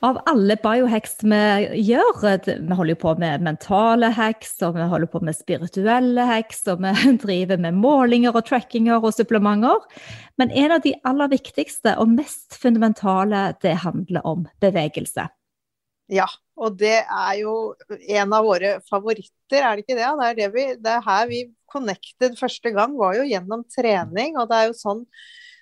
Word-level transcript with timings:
Av 0.00 0.16
alle 0.30 0.54
biohacks 0.56 1.18
vi 1.20 1.38
gjør, 1.84 2.20
vi 2.48 2.76
holder 2.76 2.96
på 3.02 3.10
med 3.20 3.42
mentale 3.44 4.08
hacks, 4.16 4.54
og 4.64 4.78
vi 4.78 4.86
holder 4.88 5.10
på 5.12 5.20
med 5.28 5.36
spirituelle 5.36 6.24
hacks, 6.24 6.62
og 6.72 6.80
vi 6.80 6.92
driver 7.24 7.60
med 7.60 7.76
målinger 7.76 8.32
og 8.32 8.46
trackinger 8.48 9.04
og 9.04 9.12
supplementer. 9.12 9.84
Men 10.40 10.54
en 10.56 10.76
av 10.78 10.80
de 10.86 10.94
aller 11.04 11.28
viktigste 11.34 11.98
og 12.00 12.14
mest 12.14 12.56
fundamentale, 12.62 13.50
det 13.60 13.76
handler 13.84 14.24
om 14.24 14.48
bevegelse. 14.64 15.28
Ja, 16.10 16.26
og 16.56 16.80
det 16.80 17.02
er 17.04 17.34
jo 17.42 17.54
en 18.00 18.32
av 18.34 18.48
våre 18.48 18.78
favoritter, 18.88 19.60
er 19.60 19.76
det 19.76 19.84
ikke 19.84 19.98
det? 20.00 20.08
Det 20.08 20.30
er, 20.30 20.38
det 20.40 20.48
vi, 20.56 20.64
det 20.80 20.94
er 20.96 21.04
her 21.04 21.28
vi 21.28 21.44
connected 21.70 22.40
første 22.40 22.72
gang, 22.72 22.96
var 22.96 23.20
jo 23.20 23.28
gjennom 23.28 23.68
trening. 23.68 24.40
Og 24.40 24.48
det 24.48 24.58
er 24.62 24.72
jo 24.72 24.80
sånn 24.80 25.04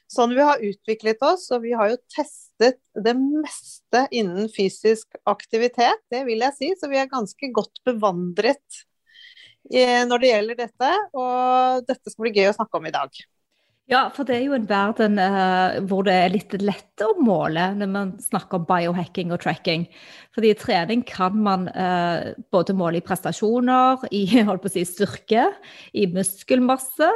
sånn 0.09 0.35
vi 0.37 0.45
har 0.45 0.63
utviklet 0.65 1.23
oss. 1.27 1.49
Og 1.55 1.65
vi 1.65 1.75
har 1.77 1.93
jo 1.93 2.01
testet 2.15 2.81
det 2.99 3.15
meste 3.19 4.05
innen 4.11 4.51
fysisk 4.53 5.19
aktivitet, 5.29 6.05
det 6.13 6.25
vil 6.29 6.45
jeg 6.47 6.57
si. 6.59 6.75
Så 6.81 6.91
vi 6.93 7.01
er 7.01 7.11
ganske 7.11 7.53
godt 7.55 7.83
bevandret 7.89 8.85
når 9.69 10.23
det 10.23 10.31
gjelder 10.31 10.63
dette. 10.65 10.93
Og 11.13 11.89
dette 11.89 12.13
skal 12.15 12.25
bli 12.25 12.37
gøy 12.39 12.53
å 12.53 12.57
snakke 12.57 12.81
om 12.81 12.89
i 12.89 12.95
dag. 12.95 13.21
Ja, 13.89 14.03
for 14.13 14.29
det 14.29 14.35
er 14.37 14.43
jo 14.45 14.53
en 14.53 14.67
verden 14.69 15.17
uh, 15.17 15.79
hvor 15.89 16.05
det 16.05 16.13
er 16.13 16.33
litt 16.35 16.53
lett 16.61 17.01
å 17.01 17.15
måle 17.25 17.71
når 17.73 17.89
man 17.89 18.11
snakker 18.21 18.59
om 18.59 18.67
biohacking 18.69 19.31
og 19.33 19.41
tracking. 19.41 19.87
Fordi 20.37 20.51
i 20.53 20.57
trening 20.61 21.01
kan 21.09 21.39
man 21.41 21.63
uh, 21.73 22.35
både 22.53 22.75
måle 22.77 23.01
i 23.01 23.05
prestasjoner, 23.07 24.03
i 24.13 24.27
si, 24.75 24.83
styrke, 24.85 25.47
i 25.97 26.05
muskelmasse, 26.13 27.09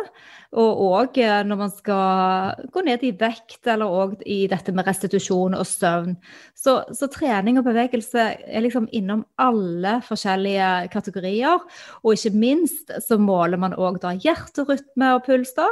og 0.57 0.81
òg 0.87 1.19
uh, 1.21 1.43
når 1.45 1.61
man 1.61 1.75
skal 1.77 2.71
gå 2.73 2.85
ned 2.87 3.05
i 3.05 3.11
vekt, 3.21 3.61
eller 3.69 3.93
òg 3.93 4.15
i 4.25 4.47
dette 4.49 4.73
med 4.73 4.89
restitusjon 4.89 5.59
og 5.59 5.69
søvn. 5.69 6.17
Så, 6.57 6.79
så, 6.97 7.11
trening 7.13 7.61
og 7.61 7.67
bevegelse 7.69 8.25
er 8.49 8.65
liksom 8.65 8.87
innom 8.97 9.27
alle 9.37 9.99
forskjellige 10.09 10.89
kategorier. 10.97 11.61
Og 12.01 12.17
ikke 12.17 12.33
minst 12.33 12.97
så 13.05 13.21
måler 13.21 13.61
man 13.61 13.77
òg 13.77 14.01
hjerterytme 14.25 15.13
og 15.19 15.29
puls. 15.29 15.53
da, 15.61 15.69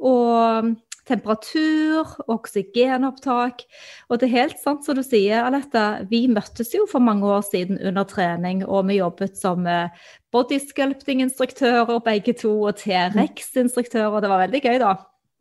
og 0.00 0.74
temperatur, 1.08 2.08
oksygenopptak. 2.32 3.64
Og 4.08 4.20
det 4.20 4.28
er 4.28 4.34
helt 4.34 4.60
sant 4.62 4.86
som 4.86 4.96
du 4.96 5.02
sier, 5.04 5.44
Alette. 5.44 6.06
Vi 6.10 6.24
møttes 6.32 6.72
jo 6.74 6.86
for 6.90 7.04
mange 7.04 7.28
år 7.28 7.44
siden 7.46 7.80
under 7.80 8.08
trening, 8.08 8.64
og 8.64 8.88
vi 8.88 9.00
jobbet 9.00 9.36
som 9.38 9.68
eh, 9.68 9.92
bodysculpting-instruktører 10.34 12.00
begge 12.04 12.36
to, 12.40 12.54
og 12.70 12.78
T-rex-instruktører. 12.80 14.22
Det 14.24 14.32
var 14.32 14.46
veldig 14.46 14.62
gøy, 14.64 14.78
da. 14.82 14.94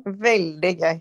Veldig 0.03 0.73
gøy. 0.81 0.99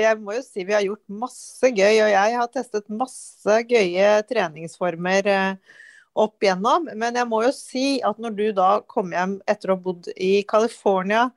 Jeg 0.00 0.16
må 0.22 0.38
jo 0.38 0.42
si 0.46 0.64
vi 0.64 0.72
har 0.72 0.86
gjort 0.86 1.04
masse 1.26 1.68
gøy, 1.68 2.00
og 2.00 2.10
jeg 2.14 2.40
har 2.40 2.50
testet 2.54 2.88
masse 2.88 3.60
gøye 3.68 4.10
treningsformer 4.30 5.28
eh, 5.28 5.78
opp 6.16 6.40
igjennom. 6.40 6.88
Men 6.96 7.20
jeg 7.20 7.28
må 7.28 7.44
jo 7.44 7.52
si 7.54 7.98
at 8.06 8.20
når 8.22 8.36
du 8.38 8.46
da 8.56 8.72
kom 8.88 9.12
hjem 9.12 9.42
etter 9.50 9.72
å 9.72 9.76
ha 9.76 9.84
bodd 9.84 10.08
i 10.16 10.38
California 10.48 11.28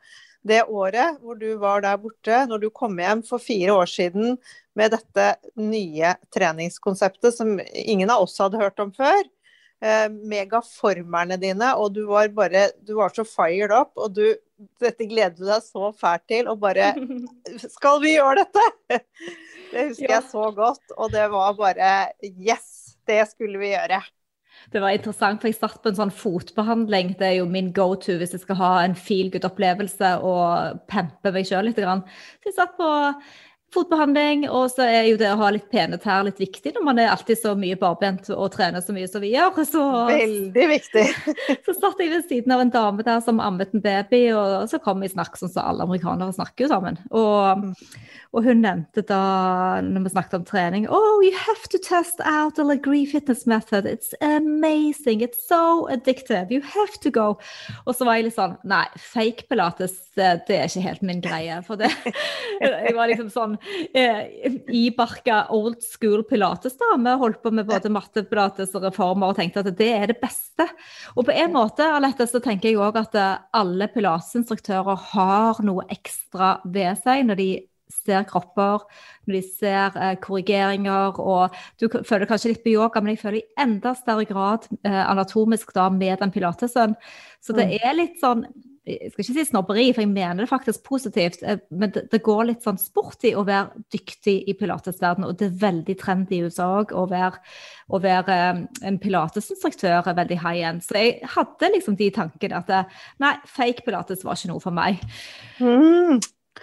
det 0.47 0.63
året 0.67 1.19
hvor 1.23 1.37
du 1.39 1.55
var 1.61 1.83
der 1.85 1.99
borte, 2.01 2.43
når 2.49 2.63
du 2.63 2.69
kom 2.75 2.97
hjem 2.99 3.23
for 3.27 3.41
fire 3.41 3.75
år 3.75 3.89
siden 3.89 4.37
med 4.77 4.93
dette 4.95 5.29
nye 5.59 6.15
treningskonseptet 6.33 7.35
som 7.35 7.55
ingen 7.73 8.11
av 8.11 8.25
oss 8.25 8.35
hadde 8.41 8.61
hørt 8.61 8.81
om 8.83 8.91
før. 8.95 9.21
Eh, 9.83 10.07
megaformerne 10.07 11.35
dine, 11.41 11.73
og 11.75 11.91
du 11.95 12.05
var 12.07 12.29
bare 12.31 12.69
Du 12.87 12.93
var 12.95 13.11
så 13.11 13.25
fired 13.27 13.73
up, 13.75 13.91
og 13.99 14.13
du 14.15 14.25
Dette 14.79 15.03
gleder 15.09 15.35
du 15.35 15.43
deg 15.43 15.59
så 15.65 15.89
fælt 15.99 16.23
til, 16.31 16.47
og 16.47 16.61
bare 16.61 16.93
Skal 17.75 17.99
vi 18.03 18.13
gjøre 18.15 18.45
dette? 18.45 19.01
Det 19.73 19.89
husker 19.89 20.07
ja. 20.07 20.19
jeg 20.21 20.29
så 20.29 20.47
godt, 20.55 20.95
og 20.95 21.11
det 21.11 21.27
var 21.33 21.57
bare 21.59 21.91
Yes! 22.23 22.95
Det 23.03 23.19
skulle 23.27 23.59
vi 23.59 23.73
gjøre. 23.73 23.97
Det 24.71 24.81
var 24.83 24.95
interessant, 24.95 25.41
for 25.41 25.51
jeg 25.51 25.59
satt 25.59 25.81
på 25.83 25.91
en 25.91 25.99
sånn 25.99 26.13
fotbehandling. 26.13 27.15
Det 27.19 27.29
er 27.29 27.37
jo 27.41 27.47
min 27.49 27.71
go 27.75 27.93
to 27.99 28.17
hvis 28.19 28.35
jeg 28.37 28.43
skal 28.45 28.59
ha 28.61 28.73
en 28.83 28.95
feel 28.97 29.31
good-opplevelse 29.33 30.15
og 30.23 30.83
pempe 30.91 31.33
meg 31.35 31.49
sjøl 31.49 31.67
litt. 31.69 31.81
Så 31.81 32.51
jeg 32.51 32.55
satt 32.55 32.77
på 32.79 32.91
fotbehandling, 33.73 34.45
og 34.53 34.67
så 34.71 34.85
er 34.85 35.07
jo 35.07 35.17
det 35.19 35.29
å 35.33 35.37
ha 35.39 35.49
litt 35.53 35.65
pene 35.71 35.97
tær 36.01 36.25
litt 36.27 36.39
viktig 36.41 36.75
når 36.75 36.85
man 36.85 36.99
er 37.01 37.11
alltid 37.13 37.39
så 37.39 37.53
mye 37.57 37.77
barbent 37.79 38.29
og 38.33 38.51
trener 38.53 38.83
så 38.85 38.95
mye 38.95 39.09
som 39.09 39.23
vi 39.23 39.33
gjør. 39.33 39.61
Så, 39.69 39.83
Veldig 40.09 40.67
viktig. 40.73 41.05
så 41.65 41.75
satt 41.77 42.01
jeg 42.03 42.13
ved 42.13 42.27
siden 42.29 42.53
av 42.53 42.63
en 42.63 42.73
dame 42.73 43.05
der 43.05 43.23
som 43.25 43.41
ammet 43.43 43.73
en 43.73 43.83
baby, 43.83 44.25
og 44.37 44.69
så 44.71 44.81
kom 44.83 45.01
vi 45.03 45.09
i 45.09 45.13
snakk 45.13 45.39
sånn 45.39 45.53
som 45.53 45.71
alle 45.71 45.87
amerikanere 45.87 46.35
snakker 46.35 46.67
jo 46.67 46.73
sammen. 46.73 46.99
Og 47.11 47.63
mm. 47.63 47.71
Og 48.33 48.47
hun 48.47 48.63
nevnte 48.63 49.03
da, 49.05 49.21
når 49.85 50.07
vi 50.07 50.11
snakket 50.15 50.39
om 50.39 50.45
trening 50.47 50.87
Oh, 50.89 51.21
you 51.21 51.33
have 51.37 51.69
to 51.69 51.77
test 51.77 52.21
out 52.25 52.55
the 52.57 52.63
Legree 52.65 53.05
fitness 53.05 53.45
method. 53.45 53.85
It's 53.85 54.13
amazing. 54.21 55.21
It's 55.21 55.47
so 55.47 55.87
addictive. 55.87 56.49
You 56.49 56.61
have 56.65 56.97
to 57.03 57.11
go. 57.13 57.37
Og 57.85 57.93
så 57.93 58.07
var 58.07 58.17
jeg 58.17 58.29
litt 58.29 58.37
sånn 58.37 58.55
Nei, 58.65 58.85
fake 58.97 59.45
pilates, 59.51 59.99
det 60.17 60.25
er 60.49 60.65
ikke 60.65 60.85
helt 60.87 61.03
min 61.05 61.21
greie. 61.21 61.59
For 61.67 61.77
det 61.77 61.91
Jeg 62.63 62.95
var 62.97 63.11
liksom 63.11 63.29
sånn 63.33 63.53
eh, 63.93 64.49
ibarka 64.73 65.43
old 65.53 65.83
school 65.85 66.23
pilates, 66.25 66.77
da. 66.79 66.93
Vi 66.97 67.13
holdt 67.21 67.41
på 67.43 67.51
med 67.53 67.69
både 67.69 67.91
mattepilates 67.93 68.73
og 68.77 68.87
reformer 68.87 69.33
og 69.33 69.37
tenkte 69.37 69.61
at 69.61 69.69
det 69.77 69.91
er 69.93 70.07
det 70.09 70.17
beste. 70.21 70.65
Og 71.13 71.27
på 71.27 71.35
en 71.35 71.53
måte, 71.53 71.85
Alette, 71.85 72.25
så 72.29 72.41
tenker 72.41 72.71
jeg 72.71 72.81
òg 72.81 72.97
at 73.03 73.19
alle 73.53 73.89
pilatesinstruktører 73.93 75.05
har 75.13 75.61
noe 75.65 75.85
ekstra 75.93 76.55
ved 76.65 76.97
seg 77.03 77.27
når 77.29 77.41
de 77.41 77.49
ser 78.03 78.27
kropper, 78.29 78.83
når 79.25 79.37
de 79.37 79.43
ser 79.47 79.97
eh, 79.99 80.15
korrigeringer. 80.23 81.19
Og 81.19 81.55
du 81.81 81.87
føler 81.91 82.29
kanskje 82.29 82.53
litt 82.53 82.65
på 82.65 82.75
yoga, 82.75 83.01
men 83.01 83.15
jeg 83.15 83.23
føler 83.23 83.41
i 83.41 83.63
enda 83.65 83.95
større 83.99 84.27
grad 84.29 84.69
eh, 84.83 85.01
anatomisk 85.05 85.73
da 85.75 85.89
med 85.93 86.19
den 86.21 86.35
pilatesen. 86.35 86.97
Så 87.43 87.55
det 87.57 87.69
mm. 87.71 87.75
er 87.81 87.99
litt 87.99 88.21
sånn 88.23 88.47
jeg 88.83 89.13
skal 89.13 89.23
ikke 89.23 89.33
si 89.37 89.43
snobberi, 89.47 89.85
for 89.95 90.03
jeg 90.03 90.11
mener 90.11 90.43
det 90.43 90.49
faktisk 90.49 90.83
positivt, 90.83 91.43
eh, 91.47 91.61
men 91.71 91.93
det, 91.95 92.03
det 92.11 92.19
går 92.25 92.49
litt 92.49 92.65
sånn 92.65 92.79
sport 92.81 93.23
i 93.23 93.31
å 93.35 93.45
være 93.47 93.83
dyktig 93.95 94.35
i 94.51 94.55
pilatesverdenen, 94.59 95.29
og 95.29 95.37
det 95.39 95.47
er 95.47 95.61
veldig 95.61 95.95
trendy 96.01 96.41
i 96.41 96.49
USA 96.49 96.67
òg 96.81 96.91
å 96.91 97.05
være, 97.11 97.39
å 97.95 98.01
være 98.03 98.35
eh, 98.49 98.61
en 98.89 98.99
pilatesinstruktør 98.99 100.11
er 100.11 100.19
veldig 100.19 100.39
high 100.43 100.67
end. 100.67 100.83
Så 100.83 100.99
jeg 100.99 101.31
hadde 101.35 101.71
liksom 101.77 101.95
de 101.99 102.11
tankene 102.17 102.59
at 102.59 102.73
eh, 102.75 103.01
nei, 103.23 103.33
fake 103.47 103.87
pilates 103.87 104.27
var 104.27 104.39
ikke 104.39 104.51
noe 104.51 104.63
for 104.63 104.75
meg. 104.75 104.99
Mm. 105.63 106.19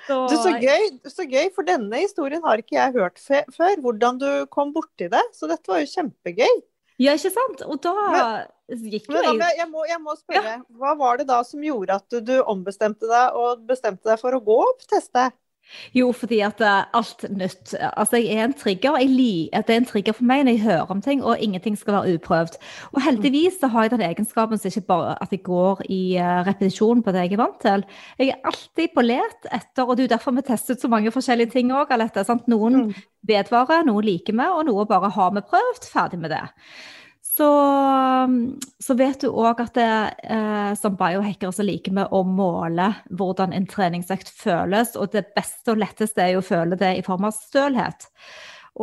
Så... 0.06 0.16
Du, 0.30 0.36
så, 0.38 0.54
gøy, 0.62 0.88
så 1.10 1.26
gøy, 1.26 1.50
for 1.54 1.66
denne 1.66 2.02
historien 2.02 2.42
har 2.46 2.62
ikke 2.62 2.76
jeg 2.76 2.96
hørt 2.96 3.20
før. 3.20 3.76
Hvordan 3.82 4.20
du 4.22 4.28
kom 4.52 4.74
borti 4.74 5.10
det. 5.12 5.22
Så 5.36 5.50
dette 5.50 5.70
var 5.70 5.82
jo 5.82 5.90
kjempegøy. 5.90 6.60
Ja, 7.00 7.14
ikke 7.16 7.32
sant? 7.32 7.62
Og 7.64 7.78
da 7.80 7.94
men, 8.12 8.88
gikk 8.92 9.08
jo 9.08 9.20
jeg 9.24 9.54
jeg, 9.56 9.68
må, 9.70 9.86
jeg 9.88 10.00
må 10.04 10.14
spørre, 10.18 10.58
ja. 10.58 10.64
hva 10.76 10.92
var 11.00 11.20
det 11.20 11.30
da 11.30 11.38
som 11.48 11.62
gjorde 11.64 11.96
at 11.96 12.12
du, 12.12 12.18
du 12.20 12.34
ombestemte 12.44 13.08
deg 13.08 13.38
og 13.40 13.62
bestemte 13.68 14.04
deg 14.10 14.20
for 14.20 14.36
å 14.36 14.42
gå 14.44 14.58
opp 14.66 14.84
teste? 14.90 15.30
Jo, 15.94 16.10
fordi 16.12 16.40
at 16.42 16.60
uh, 16.60 16.82
alt 16.98 17.24
nytt 17.30 17.74
Altså, 17.78 18.18
jeg 18.18 18.36
er 18.36 18.44
en 18.44 18.54
trigger. 18.54 18.98
Jeg 18.98 19.08
liker 19.08 19.58
at 19.58 19.68
det 19.68 19.74
er 19.74 19.80
en 19.82 19.86
trigger 19.86 20.16
for 20.16 20.26
meg 20.26 20.44
når 20.44 20.56
jeg 20.56 20.62
hører 20.64 20.90
om 20.94 21.02
ting, 21.02 21.22
og 21.24 21.38
ingenting 21.38 21.78
skal 21.78 21.94
være 21.94 22.14
uprøvd. 22.18 22.58
Og 22.92 23.02
heldigvis 23.04 23.60
så 23.60 23.70
har 23.70 23.86
jeg 23.86 23.94
den 23.94 24.06
egenskapen 24.08 24.58
som 24.58 24.68
ikke 24.68 24.86
bare 24.90 25.14
at 25.22 25.32
jeg 25.32 25.42
går 25.46 25.82
i 25.88 26.02
uh, 26.18 26.42
repetisjon 26.48 27.02
på 27.02 27.14
det 27.14 27.24
jeg 27.26 27.32
er 27.38 27.42
vant 27.42 27.60
til. 27.62 27.86
Jeg 28.18 28.34
er 28.34 28.50
alltid 28.52 28.94
på 28.94 29.06
let 29.06 29.50
etter, 29.52 29.84
og 29.84 29.96
det 29.96 30.04
er 30.04 30.08
jo 30.08 30.14
derfor 30.16 30.36
vi 30.36 30.46
tester 30.46 30.74
ut 30.74 30.86
så 30.86 30.90
mange 30.90 31.14
forskjellige 31.14 31.54
ting 31.54 31.72
òg. 31.72 31.92
Noen 32.50 32.76
mm. 32.84 32.94
vedvarer, 33.28 33.84
noen 33.86 34.04
liker 34.04 34.34
vi, 34.34 34.46
og 34.46 34.64
noe 34.66 34.86
bare 34.86 35.10
har 35.14 35.36
vi 35.36 35.46
prøvd. 35.52 35.86
Ferdig 35.92 36.18
med 36.18 36.34
det 36.34 36.46
så, 37.30 37.48
så, 38.82 38.94
vet 38.98 39.22
du 39.22 39.28
òg 39.30 39.60
at 39.62 39.76
det, 39.78 39.90
eh, 40.34 40.70
som 40.78 40.96
biohackere 40.98 41.54
så 41.54 41.62
liker 41.66 41.94
vi 41.94 42.06
å 42.10 42.22
måle 42.26 42.88
hvordan 43.06 43.54
en 43.54 43.68
treningsøkt 43.70 44.32
føles. 44.34 44.96
Og 44.98 45.12
det 45.14 45.28
beste 45.36 45.74
og 45.74 45.78
letteste 45.82 46.24
er 46.24 46.34
jo 46.34 46.42
å 46.42 46.48
føle 46.48 46.78
det 46.80 46.96
i 46.98 47.04
form 47.06 47.28
av 47.28 47.36
stølhet. 47.36 48.08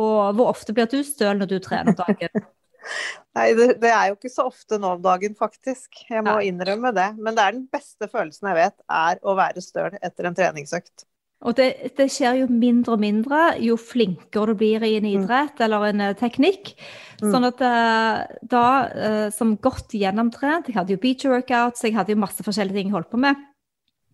Og 0.00 0.38
hvor 0.38 0.54
ofte 0.54 0.72
blir 0.76 0.88
du 0.88 1.02
støl 1.04 1.42
når 1.42 1.52
du 1.52 1.58
trener 1.64 1.98
dagen? 1.98 2.48
Nei, 3.36 3.50
det, 3.58 3.68
det, 3.82 3.92
er 3.92 4.08
jo 4.08 4.16
ikke 4.16 4.32
så 4.32 4.48
ofte 4.48 4.78
nå 4.80 4.94
om 4.96 5.04
dagen, 5.04 5.36
faktisk. 5.36 6.00
Jeg 6.08 6.24
må 6.24 6.38
Nei. 6.38 6.48
innrømme 6.48 6.94
det. 6.96 7.10
Men 7.20 7.36
det 7.36 7.44
er 7.44 7.56
den 7.58 7.68
beste 7.72 8.08
følelsen 8.08 8.48
jeg 8.48 8.60
vet, 8.62 8.78
er 8.88 9.20
å 9.22 9.36
være 9.38 9.64
støl 9.64 9.98
etter 10.00 10.30
en 10.30 10.38
treningsøkt. 10.38 11.04
Og 11.46 11.54
det, 11.54 11.68
det, 11.94 12.08
skjer 12.10 12.40
jo 12.40 12.46
mindre 12.50 12.96
og 12.96 13.02
mindre 13.02 13.40
jo 13.62 13.76
flinkere 13.78 14.50
du 14.50 14.58
blir 14.58 14.82
i 14.82 14.96
en 14.98 15.06
mm. 15.06 15.12
idrett 15.20 15.60
mm. 15.60 15.64
eller 15.68 15.86
en 15.86 16.02
uh, 16.08 16.14
teknikk. 16.18 16.72
Mm. 17.20 17.28
Sånn 17.30 17.46
at 17.46 17.62
uh, 17.62 18.24
da, 18.42 18.64
uh, 18.90 19.26
som 19.34 19.54
godt 19.62 19.94
gjennomtrent 19.94 20.68
Jeg 20.70 20.76
hadde 20.78 20.94
jo 20.94 21.02
beach 21.02 21.26
workouts, 21.30 21.84
jeg 21.86 21.94
hadde 21.94 22.14
jo 22.14 22.22
masse 22.24 22.42
forskjellige 22.42 22.80
ting 22.80 22.90
jeg 22.90 22.96
holdt 22.96 23.12
på 23.14 23.22
med. 23.22 23.38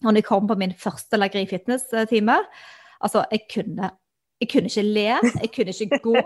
Og 0.05 0.11
når 0.11 0.21
jeg 0.21 0.29
kom 0.29 0.49
på 0.51 0.59
min 0.61 0.77
første 0.77 1.17
Lagri 1.17 1.47
fitness-time, 1.49 2.37
altså, 3.01 3.25
jeg 3.33 3.47
kunne 3.55 3.89
jeg 4.43 4.51
kunne 4.51 4.71
ikke 4.71 4.83
le, 4.83 5.09
jeg 5.43 5.51
kunne 5.55 5.75
ikke 5.75 5.99
gå. 6.03 6.21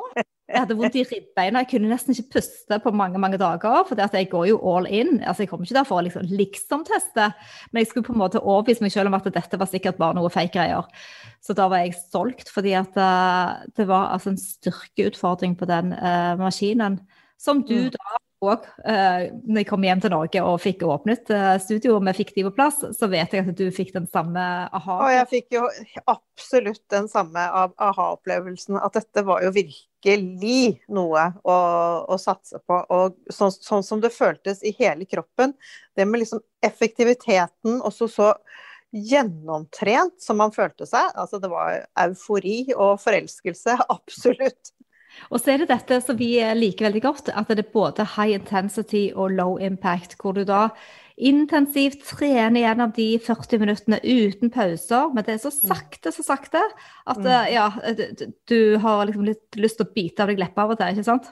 Jeg 0.49 0.62
hadde 0.62 0.76
vondt 0.78 0.94
i 0.96 1.02
ribbeina, 1.05 1.60
jeg 1.60 1.69
kunne 1.75 1.90
nesten 1.90 2.14
ikke 2.14 2.38
puste 2.38 2.78
på 2.81 2.93
mange 2.96 3.20
mange 3.20 3.37
dager. 3.40 3.82
For 3.84 4.00
jeg 4.00 4.31
går 4.31 4.46
jo 4.49 4.58
all 4.64 4.87
in. 4.87 5.20
altså 5.20 5.43
Jeg 5.43 5.50
kommer 5.50 5.66
ikke 5.66 5.76
der 5.76 5.88
for 5.88 6.00
å 6.00 6.05
liksom, 6.06 6.22
liksom 6.31 6.87
teste, 6.88 7.26
men 7.70 7.82
jeg 7.82 7.90
skulle 7.90 8.06
på 8.06 8.14
en 8.16 8.22
måte 8.22 8.40
overbevise 8.40 8.84
meg 8.84 8.94
selv 8.94 9.12
om 9.12 9.19
at 9.19 9.28
dette 9.34 9.60
var 9.60 9.69
sikkert 9.69 10.00
bare 10.00 10.16
noe 10.16 10.32
fake 10.32 10.56
greier. 10.56 10.88
Så 11.44 11.52
da 11.52 11.69
var 11.69 11.84
jeg 11.84 11.99
solgt, 12.00 12.49
fordi 12.55 12.72
at 12.81 12.96
uh, 12.96 13.60
det 13.76 13.88
var 13.90 14.14
altså 14.14 14.32
en 14.32 14.40
styrkeutfordring 14.40 15.58
på 15.58 15.69
den 15.69 15.93
uh, 15.93 16.32
maskinen. 16.40 17.02
Som 17.38 17.60
du 17.62 17.76
mm. 17.76 17.93
da 17.94 18.16
òg, 18.44 18.67
eh, 18.87 19.29
når 19.46 19.62
jeg 19.62 19.69
kom 19.69 19.85
hjem 19.87 20.02
til 20.02 20.12
Norge 20.12 20.43
og 20.46 20.61
fikk 20.62 20.85
åpnet 20.87 21.31
eh, 21.35 21.56
studio 21.62 21.96
og 21.96 22.05
vi 22.06 22.14
fikk 22.20 22.32
de 22.37 22.44
på 22.46 22.52
plass, 22.55 22.81
så 22.94 23.08
vet 23.11 23.35
jeg 23.35 23.46
at 23.46 23.58
du 23.58 23.67
fikk 23.75 23.90
den 23.96 24.06
samme 24.11 24.44
aha. 24.75 24.99
Og 25.06 25.14
jeg 25.14 25.29
fikk 25.32 25.56
jo 25.58 25.64
absolutt 26.11 26.85
den 26.94 27.08
samme 27.11 27.49
aha-opplevelsen. 27.49 28.79
At 28.79 28.99
dette 29.00 29.25
var 29.26 29.43
jo 29.43 29.50
virkelig 29.56 30.79
noe 30.94 31.26
å, 31.43 31.58
å 32.06 32.20
satse 32.23 32.62
på. 32.62 32.79
Og 32.94 33.19
sånn, 33.32 33.55
sånn, 33.55 33.87
som 33.87 34.02
det 34.05 34.14
føltes 34.14 34.62
i 34.62 34.75
hele 34.79 35.08
kroppen. 35.08 35.56
Det 35.99 36.06
med 36.06 36.23
liksom 36.23 36.44
effektiviteten 36.64 37.82
også 37.82 38.11
så 38.12 38.32
gjennomtrent 38.94 40.17
som 40.23 40.38
man 40.41 40.55
følte 40.55 40.87
seg. 40.88 41.11
Altså 41.19 41.41
det 41.43 41.50
var 41.52 41.82
eufori 42.06 42.61
og 42.76 43.00
forelskelse, 43.02 43.76
absolutt. 43.99 44.73
Og 45.31 45.41
så 45.41 45.55
er 45.55 45.62
det 45.62 45.73
dette 45.73 46.00
som 46.05 46.19
vi 46.19 46.35
liker 46.56 46.88
veldig 46.88 47.03
godt, 47.05 47.32
at 47.35 47.50
det 47.50 47.67
er 47.67 47.75
både 47.75 48.06
high 48.17 48.37
intensity 48.37 49.09
og 49.15 49.35
low 49.37 49.59
impact. 49.62 50.17
Hvor 50.20 50.37
du 50.37 50.44
da 50.49 50.69
intensivt 51.19 52.05
trener 52.06 52.62
gjennom 52.62 52.93
de 52.94 53.09
40 53.23 53.62
minuttene 53.62 53.99
uten 54.05 54.53
pauser. 54.55 55.11
Men 55.15 55.26
det 55.26 55.35
er 55.35 55.43
så 55.43 55.53
mm. 55.53 55.59
sakte, 55.73 56.12
så 56.15 56.25
sakte 56.26 56.62
at 56.62 57.19
mm. 57.19 57.32
ja, 57.53 57.67
du 58.50 58.79
har 58.82 59.05
liksom 59.09 59.26
litt 59.26 59.59
lyst 59.59 59.81
til 59.81 59.88
å 59.88 59.94
bite 59.97 60.25
av 60.25 60.32
deg 60.32 60.41
leppa 60.43 60.65
av 60.65 60.75
og 60.75 60.81
til, 60.81 60.94
ikke 60.94 61.09
sant? 61.11 61.31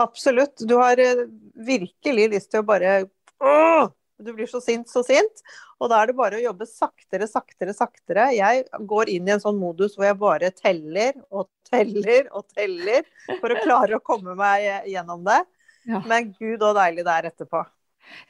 Absolutt. 0.00 0.62
Du 0.66 0.76
har 0.80 1.00
eh, 1.02 1.26
virkelig 1.66 2.28
lyst 2.34 2.52
til 2.52 2.62
å 2.62 2.68
bare 2.68 3.00
Åh! 3.40 3.88
Du 4.24 4.32
blir 4.36 4.48
så 4.50 4.60
sint, 4.62 4.88
så 4.90 5.02
sint. 5.06 5.42
Og 5.80 5.90
da 5.92 6.00
er 6.00 6.10
det 6.10 6.16
bare 6.18 6.38
å 6.38 6.42
jobbe 6.42 6.68
saktere, 6.68 7.28
saktere, 7.30 7.74
saktere. 7.76 8.28
Jeg 8.36 8.66
går 8.90 9.12
inn 9.12 9.28
i 9.28 9.34
en 9.34 9.42
sånn 9.42 9.58
modus 9.60 9.96
hvor 9.96 10.08
jeg 10.08 10.18
bare 10.20 10.52
teller 10.56 11.16
og 11.30 11.48
teller 11.70 12.28
og 12.36 12.46
teller 12.52 13.06
for 13.40 13.52
å 13.52 13.60
klare 13.64 13.98
å 13.98 14.04
komme 14.04 14.36
meg 14.38 14.88
gjennom 14.90 15.24
det. 15.26 15.42
Ja. 15.88 16.02
Men 16.06 16.34
gud 16.36 16.60
og 16.60 16.76
deilig 16.76 17.06
det 17.06 17.16
er 17.16 17.30
etterpå. 17.30 17.64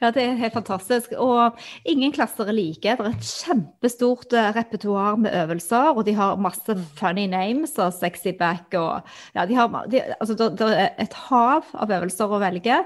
Ja, 0.01 0.09
det 0.13 0.23
er 0.23 0.37
helt 0.39 0.55
fantastisk. 0.55 1.13
Og 1.19 1.57
ingen 1.89 2.13
klasser 2.13 2.49
er 2.49 2.55
like. 2.55 2.95
Det 2.97 3.05
er 3.05 3.11
et 3.11 3.27
kjempestort 3.27 4.33
eh, 4.37 4.51
repertoar 4.55 5.19
med 5.21 5.35
øvelser, 5.43 5.91
og 5.95 6.05
de 6.07 6.15
har 6.17 6.39
masse 6.41 6.75
mm. 6.75 6.83
funny 6.97 7.27
names 7.31 7.77
og 7.81 7.93
sexy 7.95 8.33
back 8.37 8.73
og 8.77 9.01
Ja, 9.35 9.45
de 9.45 9.55
har 9.57 9.69
de, 9.91 10.01
altså, 10.19 10.35
det, 10.35 10.67
er 10.67 10.89
et 11.01 11.17
hav 11.27 11.67
av 11.73 11.93
øvelser 11.97 12.31
å 12.31 12.41
velge. 12.41 12.81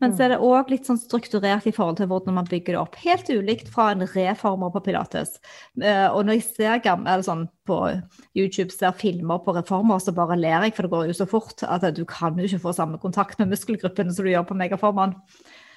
Men 0.00 0.16
så 0.16 0.26
er 0.26 0.34
det 0.34 0.40
òg 0.40 0.68
mm. 0.68 0.72
litt 0.74 0.90
sånn 0.90 1.00
strukturert 1.00 1.66
i 1.68 1.74
forhold 1.74 2.00
til 2.00 2.10
hvordan 2.10 2.38
man 2.40 2.50
bygger 2.50 2.76
det 2.76 2.82
opp. 2.82 2.98
Helt 3.04 3.30
ulikt 3.30 3.70
fra 3.72 3.90
en 3.94 4.06
reformer 4.06 4.74
på 4.74 4.84
pilates. 4.90 5.38
Eh, 5.80 6.06
og 6.08 6.26
når 6.26 6.40
jeg 6.40 6.48
ser 6.50 6.84
gamle, 6.84 7.20
sånn 7.26 7.48
på 7.70 7.80
YouTube 8.36 8.72
ser 8.74 8.94
filmer 8.98 9.42
på 9.44 9.54
reformer, 9.54 10.00
så 10.02 10.14
bare 10.16 10.38
ler 10.38 10.66
jeg, 10.66 10.76
for 10.76 10.86
det 10.86 10.94
går 10.94 11.10
jo 11.10 11.18
så 11.20 11.26
fort 11.30 11.64
at 11.66 11.86
du 11.96 12.04
kan 12.08 12.38
jo 12.38 12.48
ikke 12.48 12.64
få 12.64 12.74
samme 12.76 13.00
kontakt 13.02 13.38
med 13.40 13.52
muskelgruppene 13.52 14.14
som 14.14 14.26
du 14.26 14.32
gjør 14.32 14.48
på 14.48 14.58
megaformene. 14.58 15.18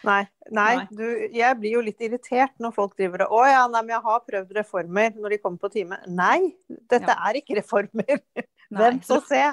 Nei, 0.04 0.24
nei, 0.52 0.70
nei. 0.78 0.88
Du, 0.92 1.04
jeg 1.32 1.60
blir 1.60 1.78
jo 1.78 1.84
litt 1.86 2.02
irritert 2.04 2.56
når 2.62 2.74
folk 2.76 2.96
driver 3.00 3.26
og 3.28 3.38
Å 3.40 3.44
ja, 3.48 3.62
nei, 3.72 3.84
men 3.86 3.96
jeg 3.96 4.06
har 4.08 4.24
prøvd 4.28 4.58
reformer 4.60 5.14
når 5.16 5.36
de 5.36 5.42
kommer 5.44 5.62
på 5.64 5.72
time. 5.74 6.00
Nei, 6.12 6.54
dette 6.92 7.08
ja. 7.08 7.20
er 7.30 7.40
ikke 7.40 7.60
reformer. 7.62 8.20
Vent 8.84 9.14
og 9.14 9.28
se. 9.30 9.44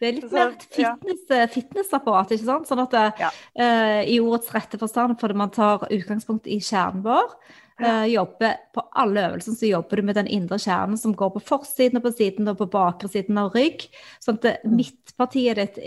Det 0.00 0.08
er 0.08 0.16
litt 0.16 0.32
mer 0.34 0.50
et 0.50 0.64
fitness, 0.66 1.26
ja. 1.30 1.44
fitnessapparat, 1.52 2.32
ikke 2.34 2.48
sant. 2.48 2.68
Sånn 2.68 2.82
at 2.82 2.96
ja. 3.22 3.30
uh, 3.30 4.00
i 4.02 4.18
ordets 4.22 4.50
rette 4.54 4.80
forstand, 4.80 5.14
fordi 5.20 5.38
man 5.38 5.52
tar 5.54 5.86
utgangspunkt 5.88 6.50
i 6.50 6.58
kjernen 6.62 7.04
vår, 7.06 7.36
Uh, 7.74 8.04
jobber 8.06 8.52
På 8.70 8.83
alle 9.00 9.24
øvelsene 9.28 9.58
så 9.58 9.68
jobber 9.68 10.00
du 10.00 10.06
med 10.08 10.18
den 10.18 10.28
indre 10.30 10.58
kjernen 10.62 10.98
som 11.00 11.14
går 11.18 11.32
på 11.34 11.42
forsiden 11.48 11.98
og 11.98 12.04
på 12.06 12.12
siden 12.14 12.50
og 12.50 12.58
på 12.60 12.68
bakre 12.72 13.10
siden 13.10 13.40
av 13.40 13.54
rygg. 13.56 13.86
Sånn 14.22 14.38
at 14.40 14.62
mm. 14.62 14.76
midtpartiet 14.78 15.60
ditt, 15.60 15.80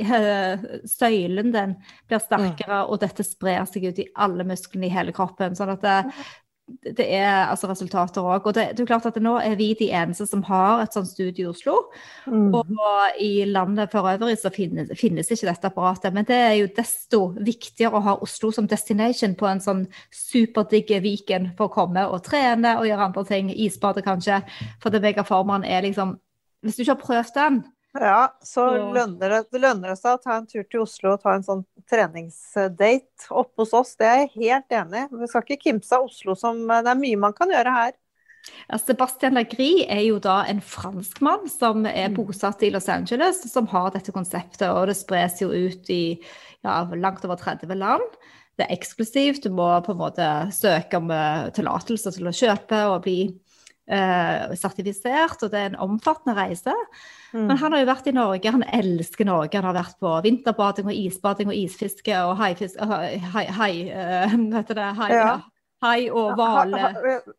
søylen 0.97 1.53
den, 1.55 1.77
blir 2.09 2.23
sterkere, 2.23 2.83
mm. 2.83 2.91
og 2.91 3.01
dette 3.03 3.25
sprer 3.27 3.63
seg 3.69 3.87
ut 3.89 4.03
i 4.03 4.09
alle 4.27 4.47
musklene 4.47 4.89
i 4.89 4.93
hele 4.93 5.15
kroppen. 5.15 5.55
Sånn 5.57 5.75
at 5.77 5.87
det, 6.67 7.05
er 7.15 7.47
altså 7.47 7.69
resultater 7.69 8.25
òg. 8.25 8.47
Og 8.49 8.55
det, 8.55 8.65
det, 8.75 8.83
er 8.83 8.89
klart 8.89 9.07
at 9.07 9.19
nå 9.23 9.37
er 9.39 9.55
vi 9.59 9.69
de 9.79 9.87
eneste 9.95 10.27
som 10.27 10.43
har 10.47 10.83
et 10.83 10.95
sånt 10.95 11.09
studie 11.09 11.45
i 11.45 11.49
Oslo. 11.49 11.77
Mm. 12.27 12.49
Og 12.57 13.21
i 13.23 13.45
landet 13.47 13.91
for 13.93 14.07
øvrig 14.11 14.37
så 14.41 14.51
finnes, 14.53 14.91
finnes, 14.99 15.31
ikke 15.31 15.49
dette 15.49 15.71
apparatet. 15.71 16.15
Men 16.15 16.27
det 16.27 16.39
er 16.49 16.55
jo 16.59 16.69
desto 16.75 17.21
viktigere 17.37 17.99
å 17.99 18.05
ha 18.09 18.17
Oslo 18.25 18.51
som 18.55 18.67
destination 18.67 19.37
på 19.39 19.49
en 19.49 19.63
sånn 19.63 19.85
superdigg 20.13 20.91
Viken 21.03 21.51
for 21.57 21.69
å 21.69 21.73
komme 21.73 22.03
og 22.07 22.23
trene 22.27 22.77
og 22.81 22.87
gjøre 22.89 23.09
andre 23.11 23.25
ting. 23.31 23.51
Isbade 23.53 24.03
kanskje. 24.05 24.41
For 24.83 24.93
det 24.93 25.03
megaformen 25.03 25.67
er 25.67 25.85
liksom 25.87 26.17
Hvis 26.65 26.75
du 26.75 26.81
ikke 26.81 26.93
har 26.95 27.03
prøvd 27.03 27.35
den, 27.35 27.57
ja, 27.95 28.37
så 28.43 28.65
lønner 28.93 29.31
det, 29.31 29.39
det, 29.51 29.61
lønner 29.63 29.93
det 29.93 29.99
seg 29.99 30.17
å 30.17 30.21
ta 30.21 30.35
en 30.37 30.47
tur 30.49 30.65
til 30.67 30.83
Oslo 30.83 31.15
og 31.15 31.21
ta 31.23 31.35
en 31.37 31.45
sånn 31.45 31.63
treningsdate 31.89 33.29
oppe 33.31 33.63
hos 33.63 33.73
oss. 33.77 33.95
Det 33.97 34.07
er 34.07 34.19
jeg 34.23 34.33
helt 34.35 34.75
enig 34.81 35.05
i. 35.05 35.21
Vi 35.21 35.29
skal 35.31 35.45
ikke 35.45 35.69
kimse 35.69 35.97
av 35.97 36.09
Oslo 36.09 36.35
som 36.37 36.59
Det 36.67 36.91
er 36.91 36.99
mye 36.99 37.23
man 37.27 37.35
kan 37.37 37.53
gjøre 37.53 37.73
her. 37.73 37.95
Ja, 38.67 38.77
Sebastian 38.79 39.35
Lagri 39.37 39.85
er 39.89 40.03
jo 40.05 40.19
da 40.23 40.41
en 40.47 40.61
franskmann 40.63 41.47
som 41.51 41.85
er 41.89 42.11
mm. 42.11 42.17
bosatt 42.19 42.63
i 42.63 42.71
Los 42.71 42.87
Angeles, 42.91 43.41
som 43.51 43.67
har 43.71 43.91
dette 43.95 44.13
konseptet. 44.15 44.67
Og 44.69 44.87
det 44.91 44.97
spres 44.99 45.41
jo 45.43 45.51
ut 45.51 45.89
i 45.93 46.17
ja, 46.65 46.81
langt 46.95 47.25
over 47.27 47.39
30 47.39 47.73
land. 47.79 48.19
Det 48.57 48.65
er 48.65 48.73
eksklusivt. 48.73 49.45
Du 49.45 49.53
må 49.53 49.69
på 49.85 49.93
en 49.93 50.01
måte 50.01 50.29
søke 50.55 50.99
om 50.99 51.11
uh, 51.13 51.49
tillatelse 51.55 52.15
til 52.15 52.29
å 52.29 52.35
kjøpe 52.35 52.83
og 52.91 53.03
bli 53.05 53.19
uh, 53.91 54.53
sertifisert. 54.57 55.41
Og 55.43 55.51
det 55.51 55.59
er 55.59 55.71
en 55.71 55.81
omfattende 55.87 56.37
reise. 56.37 56.75
Mm. 57.33 57.47
Men 57.49 57.57
han 57.57 57.75
har 57.75 57.83
jo 57.83 57.91
vært 57.91 58.07
i 58.09 58.15
Norge, 58.15 58.55
han 58.55 58.65
elsker 58.79 59.27
Norge. 59.27 59.59
Han 59.59 59.69
har 59.69 59.77
vært 59.77 59.99
på 60.03 60.15
vinterbading 60.25 60.89
og 60.89 60.95
isbading 60.95 61.51
og 61.51 61.59
isfiske 61.59 62.23
og 62.23 62.37
haifisk 62.41 62.79
Hai, 62.87 63.45
hai, 63.59 63.71
uh, 63.97 64.33
heter 64.57 64.79
det? 64.79 64.89
Hai, 64.97 65.09
ja. 65.13 65.31
hai 65.83 66.07
og 66.09 66.35
hvale. 66.39 66.91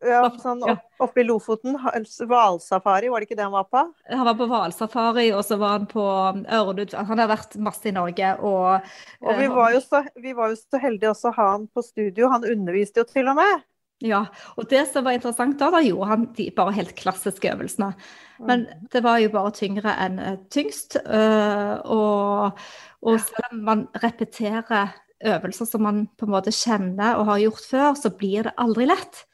Ja, 0.05 0.21
sånn 0.41 0.63
oppe 0.65 1.23
i 1.23 1.27
Lofoten. 1.27 1.77
Hvalsafari, 1.79 3.09
var 3.11 3.21
det 3.21 3.29
ikke 3.29 3.39
det 3.39 3.47
han 3.47 3.55
var 3.55 3.69
på? 3.71 3.85
Han 4.09 4.27
var 4.27 4.37
på 4.39 4.49
hvalsafari, 4.51 5.29
og 5.35 5.43
så 5.47 5.59
var 5.61 5.79
han 5.79 5.89
på 5.89 6.05
Ørnud. 6.05 6.95
Han 7.09 7.23
har 7.23 7.31
vært 7.31 7.57
masse 7.61 7.89
i 7.89 7.95
Norge. 7.95 8.35
Og, 8.45 8.93
og 9.25 9.41
vi, 9.41 9.49
var 9.53 9.75
jo 9.77 9.83
så, 9.85 10.05
vi 10.19 10.37
var 10.37 10.53
jo 10.53 10.61
så 10.61 10.81
heldige 10.81 11.13
også 11.13 11.33
å 11.33 11.37
ha 11.39 11.51
han 11.55 11.67
på 11.73 11.85
studio. 11.85 12.31
Han 12.33 12.47
underviste 12.47 13.03
jo 13.03 13.09
til 13.09 13.31
og 13.31 13.41
med. 13.41 13.67
Ja, 13.99 14.21
og 14.55 14.69
det 14.71 14.85
som 14.93 15.03
var 15.03 15.17
interessant 15.17 15.57
da, 15.59 15.67
da 15.73 15.81
gjorde 15.83 16.07
han 16.07 16.25
de 16.37 16.45
bare 16.55 16.75
helt 16.77 16.95
klassiske 16.95 17.51
øvelsene. 17.51 17.91
Men 18.39 18.63
mm. 18.63 18.85
det 18.93 19.01
var 19.03 19.19
jo 19.19 19.31
bare 19.33 19.51
tyngre 19.57 19.95
enn 20.05 20.19
eh, 20.23 20.37
tyngst. 20.51 20.95
Øh, 21.03 21.73
og, 21.83 22.61
og, 23.03 23.19
selv 23.19 23.51
om 23.51 23.65
man 23.67 23.83
repeterer 23.99 24.95
øvelser 25.19 25.67
som 25.67 25.83
man 25.83 26.05
på 26.15 26.29
en 26.29 26.31
måte 26.31 26.55
kjenner 26.55 27.19
og 27.19 27.27
har 27.33 27.43
gjort 27.43 27.67
før, 27.73 27.89
så 27.99 28.13
blir 28.15 28.47
det 28.47 28.55
aldri 28.63 28.87
lett. 28.87 29.25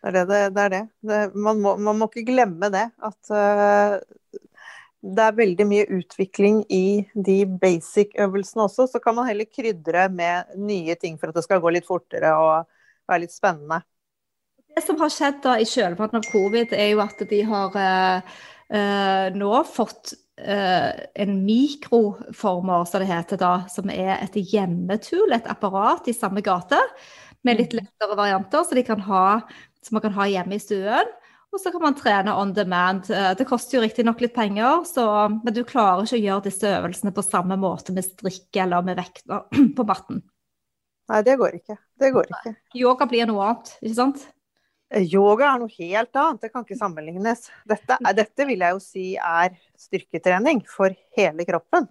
Det 0.00 0.12
er 0.12 0.16
det. 0.16 0.40
det, 0.56 0.64
er 0.64 0.72
det. 0.72 0.82
det 1.04 1.22
man, 1.36 1.60
må, 1.60 1.76
man, 1.76 2.00
må, 2.00 2.08
ikke 2.08 2.32
glemme 2.32 2.72
det. 2.72 2.86
At 3.04 3.32
uh, 3.32 4.00
det 5.04 5.24
er 5.24 5.36
veldig 5.36 5.66
mye 5.68 5.86
utvikling 5.98 6.62
i 6.72 7.04
de 7.12 7.42
basic-øvelsene 7.60 8.64
også. 8.68 8.88
Så 8.88 9.00
kan 9.04 9.16
man 9.16 9.28
heller 9.28 9.48
krydre 9.48 10.08
med 10.12 10.56
nye 10.56 10.96
ting 11.00 11.20
for 11.20 11.28
at 11.28 11.36
det 11.36 11.44
skal 11.44 11.60
gå 11.60 11.72
litt 11.76 11.88
fortere 11.88 12.32
og 12.40 12.64
være 13.08 13.26
litt 13.26 13.36
spennende. 13.36 13.84
Det 14.74 14.82
som 14.82 14.98
har 14.98 15.12
skjedd 15.12 15.40
da 15.44 15.54
i 15.60 15.66
kjølvannet 15.68 16.18
av 16.18 16.28
covid, 16.32 16.74
er 16.74 16.92
jo 16.92 17.02
at 17.04 17.20
de 17.30 17.40
har 17.46 17.76
eh, 17.78 18.38
eh, 18.74 19.26
nå 19.34 19.52
fått 19.70 20.14
eh, 20.40 20.90
en 21.22 21.36
mikroformer, 21.44 22.86
som 22.90 23.04
det 23.04 23.10
heter 23.10 23.40
da, 23.40 23.52
som 23.70 23.92
er 23.92 24.16
et 24.18 24.38
hjemmetool, 24.40 25.34
et 25.36 25.46
apparat 25.50 26.10
i 26.10 26.16
samme 26.16 26.42
gate, 26.44 26.80
med 27.46 27.60
litt 27.60 27.76
mm. 27.76 27.84
lettere 27.84 28.18
varianter, 28.18 28.64
så 28.66 28.74
de 28.74 28.86
kan 28.86 29.04
ha, 29.06 29.26
som 29.84 29.98
man 29.98 30.06
kan 30.08 30.16
ha 30.18 30.26
hjemme 30.32 30.58
i 30.58 30.62
stuen. 30.62 31.14
Og 31.54 31.60
så 31.62 31.70
kan 31.70 31.84
man 31.84 31.94
trene 31.94 32.34
on 32.34 32.50
demand. 32.56 33.06
Eh, 33.14 33.30
det 33.38 33.46
koster 33.46 33.78
jo 33.78 33.84
riktignok 33.84 34.24
litt 34.24 34.34
penger, 34.34 34.82
så, 34.90 35.06
men 35.36 35.54
du 35.54 35.62
klarer 35.62 36.02
ikke 36.02 36.18
å 36.18 36.24
gjøre 36.24 36.46
disse 36.48 36.76
øvelsene 36.80 37.14
på 37.14 37.22
samme 37.22 37.58
måte 37.62 37.94
med 37.94 38.06
strikk 38.08 38.58
eller 38.64 38.82
med 38.82 38.98
vekter 38.98 39.46
på 39.76 39.86
matten. 39.86 40.24
Nei, 41.12 41.20
det 41.22 41.36
går 41.38 41.60
ikke. 41.60 41.76
Det 42.00 42.10
går 42.14 42.32
ikke. 42.32 42.54
Yoga 42.80 43.06
blir 43.06 43.28
noe 43.30 43.52
annet, 43.52 43.76
ikke 43.84 43.98
sant? 44.00 44.24
Yoga 45.02 45.48
er 45.50 45.60
noe 45.62 45.74
helt 45.74 46.16
annet, 46.20 46.44
det 46.44 46.52
kan 46.52 46.64
ikke 46.64 46.78
sammenlignes. 46.78 47.48
Dette, 47.68 47.98
dette 48.14 48.46
vil 48.48 48.62
jeg 48.62 48.76
jo 48.76 48.80
si 48.82 49.06
er 49.18 49.54
styrketrening 49.80 50.62
for 50.70 50.94
hele 51.18 51.46
kroppen. 51.48 51.88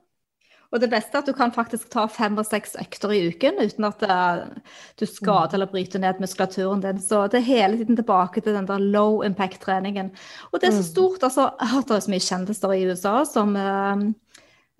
Og 0.74 0.81
det 0.81 0.89
beste 0.89 1.13
er 1.13 1.22
at 1.22 1.27
du 1.29 1.36
kan 1.38 1.51
faktisk 1.53 1.91
ta 1.93 2.07
fem 2.10 2.33
og 2.41 2.48
seks 2.48 2.74
økter 2.81 3.12
i 3.13 3.19
uken 3.29 3.60
uten 3.62 3.86
at 3.86 4.05
uh, 4.10 4.72
du 4.98 5.05
skader 5.05 5.53
eller 5.53 5.69
bryter 5.69 6.01
ned 6.01 6.22
muskulaturen 6.24 6.81
din. 6.81 7.01
Så 7.01 7.27
det 7.29 7.43
er 7.43 7.51
hele 7.51 7.77
tiden 7.77 8.00
tilbake 8.00 8.41
til 8.41 8.57
den 8.57 8.65
der 8.65 8.81
low 8.81 9.22
impact-treningen. 9.25 10.10
Og 10.50 10.57
det 10.57 10.72
er 10.72 10.77
så 10.79 10.81
mm. 10.81 10.89
stort. 10.89 11.27
altså, 11.29 11.51
har 11.60 11.75
hørt 11.75 11.93
så 11.93 12.10
mye 12.10 12.25
kjendiser 12.25 12.74
i 12.74 12.88
USA 12.89 13.19
som 13.29 13.53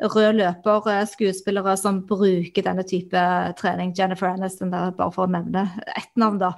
rød 0.02 0.40
løper-skuespillere 0.40 1.78
som 1.78 2.02
bruker 2.10 2.66
denne 2.66 2.84
type 2.90 3.28
trening. 3.62 3.94
Jennifer 3.98 4.32
Aniston, 4.32 4.74
der, 4.74 4.96
bare 4.98 5.14
for 5.14 5.28
å 5.28 5.32
nevne 5.32 5.68
ett 5.94 6.12
navn, 6.18 6.42
da. 6.42 6.56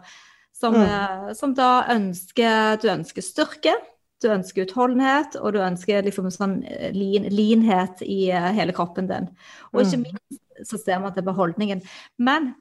Som, 0.55 0.77
mm. 0.77 0.85
uh, 0.87 1.33
som 1.35 1.51
da 1.55 1.85
ønsker 1.91 2.79
Du 2.81 2.89
ønsker 2.93 3.25
styrke 3.25 3.75
du 4.23 4.29
ønsker 4.31 4.63
utholdenhet, 4.63 5.35
og 5.43 5.51
du 5.53 5.57
ønsker 5.59 6.05
liksom 6.05 6.29
sånn 6.31 6.53
eh, 6.71 6.93
lin, 6.95 7.27
linhet 7.29 7.99
i 8.01 8.31
uh, 8.31 8.47
hele 8.55 8.73
kroppen 8.73 9.09
din. 9.09 9.27
Og 9.73 9.81
ikke 9.83 9.99
mm. 9.99 10.05
minst 10.07 10.69
så 10.71 10.79
ser 10.79 11.01
man 11.03 11.13
til 11.13 11.25
beholdningen. 11.27 11.83
Men 12.23 12.53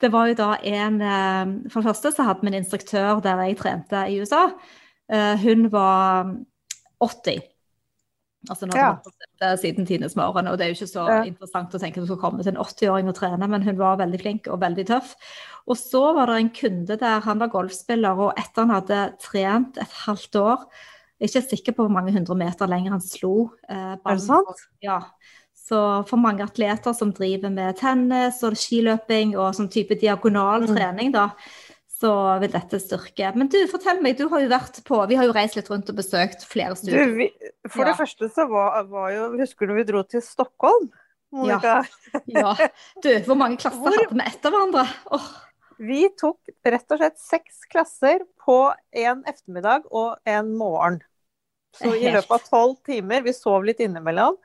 det 0.00 0.08
var 0.14 0.30
jo 0.30 0.38
da 0.38 0.48
en 0.64 0.96
For 1.68 1.82
det 1.82 1.90
første 1.90 2.14
så 2.16 2.24
hadde 2.24 2.40
vi 2.40 2.50
en 2.50 2.58
instruktør 2.62 3.20
der 3.22 3.44
jeg 3.44 3.58
trente 3.60 4.00
i 4.08 4.16
USA. 4.22 4.46
Hun 5.44 5.68
var 5.74 6.32
80. 7.04 7.44
Altså 8.46 8.68
nå 8.68 8.76
har 8.78 9.00
ja. 9.42 9.56
siden 9.58 9.86
tidenes 9.86 10.14
morgen, 10.16 10.46
og 10.46 10.58
det 10.58 10.64
er 10.64 10.70
jo 10.70 10.76
ikke 10.78 10.86
så 10.92 11.06
ja. 11.10 11.22
interessant 11.26 11.72
å 11.74 11.80
tenke 11.82 11.98
at 11.98 12.06
du 12.06 12.10
skal 12.12 12.20
komme 12.22 12.44
til 12.44 12.52
en 12.52 12.60
80-åring 12.62 13.10
og 13.10 13.16
trene, 13.18 13.48
men 13.50 13.64
hun 13.66 13.80
var 13.80 13.98
veldig 13.98 14.20
flink 14.22 14.46
og 14.52 14.60
veldig 14.62 14.84
tøff. 14.92 15.16
Og 15.66 15.76
så 15.80 16.04
var 16.16 16.30
det 16.30 16.36
en 16.38 16.52
kunde 16.54 16.98
der, 17.00 17.24
han 17.26 17.42
var 17.42 17.50
golfspiller, 17.52 18.22
og 18.28 18.38
etter 18.38 18.62
han 18.62 18.76
hadde 18.76 19.00
trent 19.24 19.80
et 19.82 19.98
halvt 20.04 20.38
år 20.40 20.62
Jeg 21.18 21.26
er 21.26 21.32
ikke 21.32 21.50
sikker 21.50 21.74
på 21.74 21.84
hvor 21.84 21.90
mange 21.90 22.14
hundre 22.14 22.36
meter 22.38 22.70
lenger 22.70 22.94
han 22.94 23.02
slo. 23.02 23.50
Eh, 23.66 23.96
er 23.98 24.06
det 24.06 24.22
sant? 24.22 24.60
Ja. 24.86 25.00
Så 25.58 25.80
for 26.06 26.20
mange 26.22 26.46
atleter 26.46 26.94
som 26.94 27.10
driver 27.12 27.50
med 27.50 27.76
tennis 27.80 28.38
og 28.46 28.54
skiløping 28.56 29.34
og 29.34 29.50
sånn 29.58 29.68
type 29.72 29.98
diagonal 29.98 30.62
mm. 30.62 30.70
trening, 30.70 31.10
da, 31.12 31.32
så 31.98 32.12
vil 32.42 32.52
dette 32.52 32.78
styrke. 32.78 33.32
Men 33.34 33.50
du, 33.50 33.58
fortell 33.70 33.98
meg, 34.04 34.18
du 34.20 34.28
har 34.30 34.44
jo 34.44 34.50
vært 34.52 34.78
på 34.86 35.00
Vi 35.10 35.18
har 35.18 35.26
jo 35.26 35.34
reist 35.34 35.58
litt 35.58 35.70
rundt 35.72 35.90
og 35.90 35.98
besøkt 35.98 36.44
flere 36.46 36.76
studier. 36.78 37.10
Du, 37.10 37.18
vi, 37.18 37.28
for 37.66 37.82
ja. 37.82 37.90
det 37.90 37.98
første 37.98 38.30
så 38.34 38.46
var, 38.50 38.78
var, 38.90 39.10
jo 39.16 39.26
Husker 39.40 39.70
du 39.70 39.74
vi 39.80 39.86
dro 39.88 40.04
til 40.06 40.22
Stockholm? 40.22 40.88
Monica? 41.34 41.80
Ja. 42.30 42.54
ja. 42.54 42.70
Du, 43.02 43.10
hvor 43.26 43.38
mange 43.40 43.58
klasser 43.62 43.82
hvor... 43.82 43.98
hadde 43.98 44.14
vi 44.14 44.28
etter 44.30 44.54
hverandre? 44.54 44.86
Oh. 45.14 45.28
Vi 45.78 46.06
tok 46.18 46.50
rett 46.66 46.94
og 46.94 47.02
slett 47.02 47.20
seks 47.22 47.60
klasser 47.70 48.24
på 48.42 48.58
en 48.98 49.20
ettermiddag 49.30 49.86
og 49.94 50.16
en 50.26 50.54
morgen. 50.58 50.98
Så 51.78 51.92
i 51.94 52.10
løpet 52.10 52.32
av 52.34 52.46
tolv 52.48 52.78
timer, 52.86 53.22
vi 53.22 53.34
sov 53.36 53.66
litt 53.66 53.78
innimellom, 53.84 54.38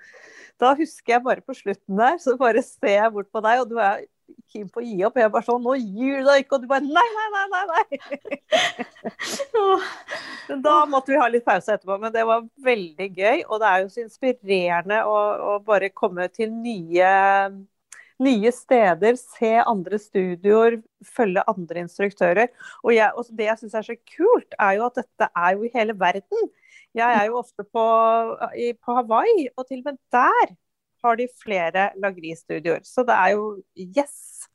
da 0.62 0.74
husker 0.78 1.16
jeg 1.16 1.24
bare 1.26 1.42
på 1.42 1.56
slutten 1.58 1.98
der, 1.98 2.20
så 2.22 2.36
bare 2.38 2.62
ser 2.66 3.00
jeg 3.00 3.14
bort 3.16 3.32
på 3.34 3.42
deg, 3.42 3.64
og 3.64 3.72
du 3.72 3.80
er 3.82 4.04
keen 4.54 4.70
på 4.70 4.82
å 4.82 4.86
gi 4.86 5.04
opp. 5.08 5.18
Jeg 5.18 5.32
bare 5.34 5.48
sånn 5.48 5.64
'Nå 5.64 5.76
gir 5.80 6.22
du 6.22 6.30
deg 6.30 6.44
ikke!' 6.44 6.56
Og 6.58 6.62
du 6.64 6.68
bare 6.70 6.86
'Nei, 6.86 7.10
nei, 7.18 7.28
nei, 7.34 7.46
nei!' 7.52 7.68
nei. 7.74 8.00
da 10.68 10.76
måtte 10.86 11.14
vi 11.14 11.20
ha 11.20 11.28
litt 11.32 11.46
pause 11.46 11.74
etterpå, 11.74 12.00
men 12.00 12.14
det 12.14 12.26
var 12.30 12.48
veldig 12.70 13.10
gøy. 13.18 13.44
Og 13.50 13.60
det 13.62 13.70
er 13.70 13.84
jo 13.84 13.92
så 13.94 14.02
inspirerende 14.06 15.04
å, 15.10 15.20
å 15.54 15.60
bare 15.66 15.94
komme 15.94 16.28
til 16.34 16.52
nye 16.54 17.12
nye 18.24 18.52
steder, 18.56 19.18
se 19.20 19.52
andre 19.60 19.98
studioer, 20.00 20.78
følge 21.04 21.44
andre 21.50 21.84
instruktører. 21.84 22.52
Og, 22.84 22.94
jeg, 22.96 23.10
og 23.18 23.32
det 23.36 23.48
jeg 23.50 23.62
syns 23.62 23.78
er 23.80 23.88
så 23.88 23.96
kult, 24.16 24.58
er 24.60 24.78
jo 24.78 24.86
at 24.88 25.00
dette 25.02 25.30
er 25.34 25.56
jo 25.58 25.66
i 25.68 25.72
hele 25.74 25.96
verden. 26.00 26.52
Jeg 26.94 27.18
er 27.20 27.26
jo 27.30 27.40
ofte 27.42 27.66
på, 27.66 27.86
på 28.86 28.98
Hawaii, 29.00 29.48
og 29.58 29.68
til 29.68 29.82
og 29.82 29.92
med 29.92 29.98
der 30.14 30.54
har 31.04 31.18
de 31.20 31.30
flere 31.44 31.90
Lagri-studioer. 32.02 32.84
Så 32.88 33.06
det 33.08 33.18
er 33.18 33.36
jo 33.36 33.48
yes! 33.78 34.48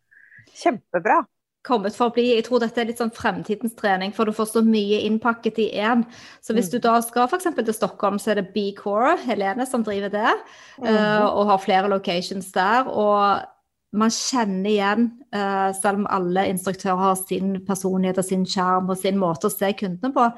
Kjempebra 0.58 1.22
kommet 1.68 1.96
for 1.96 2.08
å 2.08 2.14
bli. 2.14 2.30
Jeg 2.36 2.46
tror 2.46 2.62
dette 2.62 2.80
er 2.80 2.88
litt 2.88 3.00
sånn 3.00 3.12
fremtidens 3.14 3.76
trening, 3.78 4.12
for 4.16 4.28
du 4.28 4.34
får 4.36 4.50
så 4.52 4.62
mye 4.64 5.02
innpakket 5.08 5.60
i 5.64 5.68
én. 5.82 6.04
Så 6.44 6.56
hvis 6.56 6.70
mm. 6.70 6.74
du 6.74 6.78
da 6.86 6.94
skal 7.04 7.28
f.eks. 7.28 7.50
til 7.58 7.76
Stockholm, 7.76 8.18
så 8.22 8.32
er 8.32 8.40
det 8.40 8.48
B-Core, 8.54 9.16
Helene, 9.26 9.66
som 9.68 9.84
driver 9.86 10.12
det, 10.14 10.34
mm. 10.78 10.88
uh, 10.88 11.26
og 11.28 11.48
har 11.52 11.64
flere 11.64 11.92
locations 11.92 12.50
der. 12.54 12.88
Og 12.88 13.98
man 13.98 14.14
kjenner 14.14 14.70
igjen, 14.70 15.10
uh, 15.34 15.68
selv 15.76 16.02
om 16.02 16.10
alle 16.14 16.48
instruktører 16.52 17.02
har 17.02 17.18
sin 17.20 17.58
personlighet 17.68 18.22
og 18.22 18.28
sin 18.28 18.46
sjarm 18.48 18.90
og 18.92 19.00
sin 19.00 19.20
måte 19.20 19.50
å 19.50 19.54
se 19.54 19.72
kundene 19.78 20.14
på, 20.14 20.28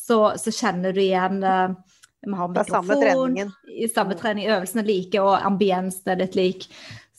så, 0.00 0.22
så 0.40 0.54
kjenner 0.54 0.96
du 0.96 1.02
igjen 1.02 1.42
uh, 1.44 1.74
vi 2.26 2.36
har 2.36 2.48
mikrofon, 2.52 3.38
i 3.68 3.88
samme 3.88 4.16
trening, 4.18 4.48
øvelsene 4.52 4.84
like, 4.84 5.20
og 5.22 5.46
ambiens 5.46 6.02
er 6.06 6.20
litt 6.20 6.36
lik. 6.36 6.66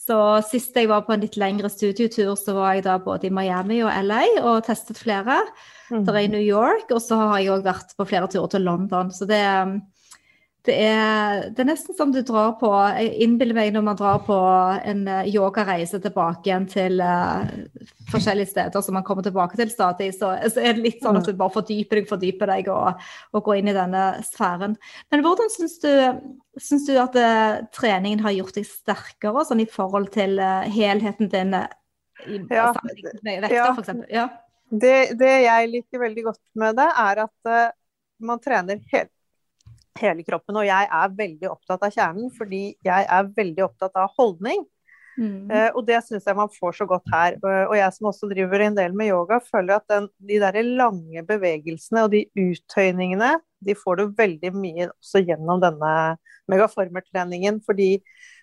Så 0.02 0.16
sist 0.46 0.74
jeg 0.74 0.90
var 0.90 1.04
på 1.06 1.14
en 1.14 1.22
litt 1.22 1.36
lengre 1.38 1.70
studietur, 1.70 2.34
så 2.38 2.56
var 2.56 2.76
jeg 2.76 2.86
da 2.88 2.96
både 3.02 3.28
i 3.28 3.34
Miami 3.34 3.82
og 3.86 3.92
LA 4.06 4.22
og 4.40 4.64
testet 4.66 4.98
flere. 4.98 5.38
Mm. 5.92 6.04
Der 6.06 6.16
er 6.16 6.24
i 6.26 6.30
New 6.32 6.42
York, 6.42 6.90
og 6.90 7.02
så 7.04 7.18
har 7.20 7.36
jeg 7.38 7.52
òg 7.54 7.66
vært 7.66 7.94
på 7.98 8.06
flere 8.10 8.30
turer 8.30 8.50
til 8.50 8.66
London. 8.66 9.12
Så 9.14 9.28
det, 9.30 9.42
det 10.66 10.74
er, 10.78 11.48
det 11.50 11.64
er, 11.64 11.66
nesten 11.66 11.96
som 11.98 12.12
du 12.14 12.20
drar 12.22 12.52
på 12.60 12.68
Jeg 12.94 13.16
innbiller 13.24 13.56
meg 13.56 13.72
når 13.74 13.82
man 13.82 13.98
drar 13.98 14.20
på 14.22 14.36
en 14.86 15.00
eh, 15.10 15.30
yogareise 15.32 15.98
tilbake 16.02 16.46
igjen 16.46 16.68
til 16.70 17.00
uh, 17.02 17.42
forskjellige 18.12 18.52
steder 18.52 18.84
som 18.84 18.94
man 18.94 19.02
kommer 19.06 19.26
tilbake 19.26 19.58
til 19.58 19.72
stadig, 19.72 20.12
så, 20.14 20.36
så, 20.46 20.62
er 20.62 20.76
det 20.76 20.84
litt 20.84 21.02
sånn 21.02 21.18
at 21.18 21.26
du 21.26 21.34
bare 21.38 21.54
fordyper 21.56 21.98
deg, 21.98 22.06
fordyper 22.10 22.52
deg 22.52 22.70
og, 22.70 23.02
og 23.34 23.42
går 23.48 23.58
inn 23.58 23.72
i 23.72 23.74
denne 23.74 24.04
sfæren. 24.28 24.76
Men 25.10 25.24
hvordan 25.26 25.50
syns 25.50 25.80
du, 25.82 25.90
syns 26.62 26.86
du 26.86 26.94
at 27.02 27.18
uh, 27.18 27.64
treningen 27.74 28.22
har 28.22 28.36
gjort 28.36 28.60
deg 28.60 28.68
sterkere 28.68 29.42
sånn 29.48 29.64
i 29.64 29.70
forhold 29.70 30.12
til 30.14 30.38
uh, 30.38 30.62
helheten 30.70 31.32
din 31.32 31.56
i 31.58 32.38
ja, 32.52 32.68
med 33.26 33.48
vekter, 33.48 33.56
ja. 33.56 33.72
f.eks.? 33.74 34.06
Ja. 34.14 34.28
Det, 34.70 34.94
det 35.18 35.32
jeg 35.42 35.72
liker 35.74 36.06
veldig 36.06 36.28
godt 36.30 36.42
med 36.62 36.78
det, 36.78 36.86
er 37.02 37.24
at 37.26 37.50
man 38.22 38.38
trener 38.40 38.78
helt 38.94 39.11
hele 40.00 40.24
kroppen. 40.26 40.58
Og 40.60 40.68
jeg 40.68 40.88
er 40.88 41.16
veldig 41.18 41.50
opptatt 41.52 41.86
av 41.86 41.94
kjernen, 41.94 42.30
fordi 42.36 42.62
jeg 42.84 43.08
er 43.18 43.32
veldig 43.36 43.66
opptatt 43.66 43.98
av 44.00 44.12
holdning. 44.18 44.64
Mm. 45.20 45.50
Uh, 45.50 45.68
og 45.76 45.82
det 45.84 45.98
syns 46.06 46.24
jeg 46.24 46.36
man 46.38 46.52
får 46.52 46.78
så 46.78 46.86
godt 46.88 47.08
her. 47.12 47.36
Uh, 47.44 47.66
og 47.66 47.76
jeg 47.76 47.96
som 47.96 48.08
også 48.08 48.28
driver 48.30 48.64
en 48.64 48.76
del 48.78 48.96
med 48.96 49.10
yoga, 49.12 49.40
føler 49.44 49.76
at 49.76 49.88
den, 49.92 50.08
de 50.28 50.38
der 50.42 50.60
lange 50.64 51.24
bevegelsene 51.28 52.06
og 52.06 52.14
de 52.14 52.24
uttøyningene, 52.38 53.34
de 53.62 53.76
får 53.78 54.00
du 54.00 54.14
veldig 54.18 54.52
mye 54.56 54.88
også 54.90 55.22
gjennom 55.22 55.60
denne 55.62 55.92
megaformertreningen. 56.50 57.60
Fordi 57.66 57.90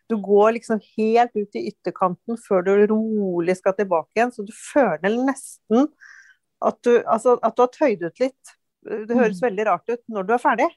du 0.10 0.18
går 0.26 0.56
liksom 0.58 0.80
helt 0.98 1.36
ut 1.38 1.58
i 1.58 1.68
ytterkanten 1.70 2.40
før 2.42 2.64
du 2.66 2.72
rolig 2.94 3.58
skal 3.60 3.76
tilbake 3.78 4.18
igjen. 4.18 4.34
Så 4.34 4.46
du 4.46 4.54
føler 4.56 5.18
nesten 5.18 5.90
at 6.66 6.80
du, 6.84 6.96
altså, 7.08 7.38
at 7.44 7.56
du 7.56 7.64
har 7.64 7.74
tøyd 7.74 8.06
ut 8.08 8.24
litt. 8.24 8.56
Det 8.84 9.16
høres 9.16 9.42
mm. 9.42 9.46
veldig 9.48 9.66
rart 9.68 9.92
ut 9.92 10.02
når 10.12 10.28
du 10.28 10.34
er 10.36 10.42
ferdig. 10.44 10.70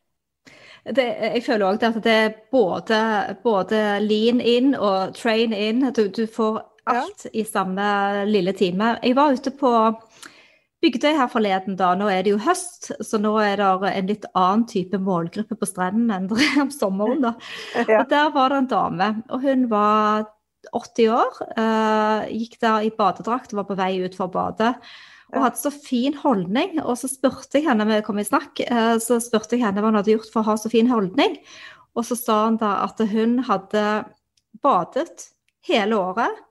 Det, 0.83 1.05
jeg 1.07 1.43
føler 1.47 1.69
òg 1.69 1.85
at 1.87 1.99
det 2.03 2.13
er 2.13 2.33
både, 2.51 2.99
både, 3.45 3.81
lean 4.03 4.41
in 4.41 4.75
og 4.75 5.15
train 5.15 5.55
in. 5.55 5.85
Du, 5.95 6.09
du 6.11 6.27
får 6.27 6.59
alt 6.91 7.27
ja. 7.29 7.35
i 7.39 7.45
samme 7.47 7.85
lille 8.27 8.55
time. 8.59 8.97
Jeg 9.03 9.17
var 9.17 9.37
ute 9.37 9.53
på 9.55 9.71
Bygdøy 10.83 11.13
her 11.15 11.29
forleden, 11.31 11.77
da. 11.79 11.93
Nå 11.95 12.09
er 12.11 12.25
det 12.27 12.33
jo 12.33 12.41
høst, 12.43 12.91
så 13.07 13.21
nå 13.23 13.37
er 13.39 13.61
det 13.61 13.93
en 13.93 14.09
litt 14.11 14.27
annen 14.35 14.65
type 14.67 14.99
målgruppe 14.99 15.55
på 15.61 15.69
strenden 15.71 16.11
enn 16.11 16.27
det 16.27 16.43
er 16.49 16.65
om 16.65 16.75
sommeren. 16.75 17.23
da. 17.23 17.37
Ja. 17.87 18.03
Og 18.03 18.11
Der 18.11 18.35
var 18.35 18.51
det 18.51 18.59
en 18.65 18.71
dame, 18.73 19.11
og 19.31 19.47
hun 19.47 19.69
var 19.71 20.27
80 20.75 21.15
år. 21.15 21.39
Uh, 21.55 22.27
gikk 22.35 22.59
der 22.63 22.89
i 22.89 22.91
badedrakt, 22.99 23.55
var 23.55 23.71
på 23.71 23.79
vei 23.79 23.95
ut 24.03 24.19
for 24.19 24.27
å 24.27 24.35
bade 24.35 24.75
og 25.33 25.45
hadde 25.47 25.61
så 25.61 25.73
fin 25.73 26.17
holdning. 26.19 26.79
Og 26.85 26.97
så 27.01 27.11
spurte 27.11 27.59
jeg 27.59 27.69
henne, 27.69 27.89
vi 27.89 28.01
kom 28.05 28.21
i 28.21 28.27
snakk, 28.27 28.61
eh, 28.67 28.97
så 29.03 29.19
spurte 29.23 29.57
jeg 29.57 29.65
henne 29.65 29.81
hva 29.81 29.93
hun 29.93 30.01
hadde 30.01 30.15
gjort 30.15 30.33
for 30.33 30.43
å 30.43 30.53
ha 30.53 30.57
så 30.61 30.73
fin 30.73 30.91
holdning. 30.91 31.39
Og 31.97 32.07
så 32.09 32.17
sa 32.19 32.45
hun 32.47 32.61
da 32.61 32.79
at 32.87 33.01
hun 33.13 33.39
hadde 33.49 33.85
badet 34.63 35.29
hele 35.69 35.99
året. 35.99 36.43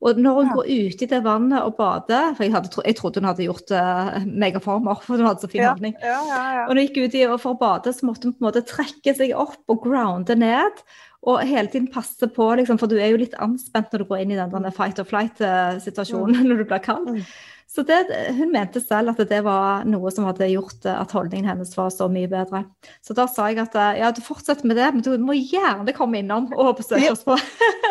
Og 0.00 0.16
når 0.16 0.38
hun 0.38 0.46
ja. 0.48 0.54
går 0.56 0.70
ut 0.70 1.02
i 1.04 1.08
det 1.10 1.18
vannet 1.26 1.60
og 1.60 1.74
bader 1.76 2.30
For 2.32 2.46
jeg, 2.46 2.54
hadde, 2.54 2.70
jeg 2.86 2.96
trodde 2.96 3.20
hun 3.20 3.28
hadde 3.28 3.44
gjort 3.44 3.72
uh, 3.76 4.14
megaformer, 4.24 5.02
for 5.04 5.20
hun 5.20 5.28
hadde 5.28 5.44
så 5.44 5.50
fin 5.52 5.60
ja. 5.66 5.74
holdning. 5.74 5.92
Ja, 6.00 6.22
og 6.64 6.72
når 6.72 6.80
hun 6.80 6.86
gikk 6.86 7.02
ut 7.02 7.18
i, 7.18 7.26
for 7.34 7.52
å 7.52 7.60
bade, 7.60 7.92
så 7.92 8.08
måtte 8.08 8.28
hun 8.28 8.34
på 8.36 8.40
en 8.40 8.48
måte 8.48 8.64
trekke 8.64 9.14
seg 9.18 9.36
opp 9.36 9.60
og 9.68 9.84
grounde 9.84 10.38
ned. 10.40 10.82
Og 11.28 11.42
hele 11.44 11.68
tiden 11.68 11.90
passe 11.92 12.30
på, 12.32 12.46
liksom, 12.56 12.80
for 12.80 12.88
du 12.88 12.96
er 12.96 13.12
jo 13.12 13.20
litt 13.20 13.36
anspent 13.44 13.92
når 13.92 14.02
du 14.02 14.08
går 14.08 14.22
inn 14.22 14.32
i 14.32 14.38
den, 14.40 14.54
den 14.54 14.72
fight 14.72 15.02
or 15.02 15.08
flight-situasjonen 15.08 16.38
mm. 16.38 16.46
når 16.48 16.62
du 16.62 16.68
blir 16.70 16.84
kald. 16.86 17.10
Mm. 17.18 17.26
Så 17.70 17.84
det, 17.86 18.00
hun 18.34 18.50
mente 18.50 18.80
selv 18.82 19.12
at 19.12 19.20
det 19.30 19.44
var 19.46 19.84
noe 19.86 20.10
som 20.10 20.24
hadde 20.26 20.48
gjort 20.50 20.88
at 20.90 21.12
holdningen 21.14 21.52
hennes 21.52 21.70
var 21.78 21.92
så 21.94 22.08
mye 22.10 22.26
bedre. 22.30 22.64
Så 23.06 23.14
da 23.14 23.28
sa 23.30 23.46
jeg 23.46 23.60
at 23.62 23.76
ja, 24.00 24.08
du 24.10 24.18
fortsetter 24.26 24.66
med 24.66 24.80
det, 24.80 24.88
men 24.96 25.04
du 25.06 25.12
må 25.22 25.36
gjerne 25.38 25.94
komme 25.94 26.18
innom 26.18 26.48
og 26.56 26.80
besøke 26.80 27.12
oss 27.12 27.22
på. 27.22 27.36